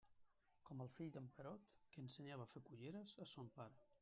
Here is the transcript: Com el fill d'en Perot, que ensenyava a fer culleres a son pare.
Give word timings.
Com 0.69 0.81
el 0.85 0.89
fill 0.95 1.11
d'en 1.17 1.29
Perot, 1.35 1.69
que 1.93 2.05
ensenyava 2.05 2.49
a 2.49 2.53
fer 2.57 2.67
culleres 2.71 3.15
a 3.27 3.31
son 3.37 3.55
pare. 3.61 3.89